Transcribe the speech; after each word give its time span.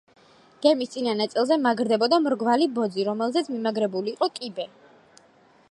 გემის 0.65 0.91
წინა 0.93 1.11
ნაწილზე 1.17 1.57
მაგრდებოდა 1.65 2.19
მრგვალი 2.23 2.67
ბოძი, 2.79 3.05
რომელზეც 3.11 3.53
მიმაგრებული 3.57 4.13
იყო 4.17 4.31
კიბე. 4.41 4.69